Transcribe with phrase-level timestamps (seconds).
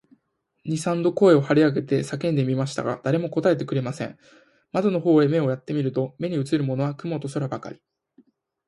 [0.63, 4.17] 二三度声を張り上げて呼んでみましたが、誰も答えてくれません。
[4.71, 7.79] 窓の方へ目をやって見ると、目にうつるものは雲と空ばかり、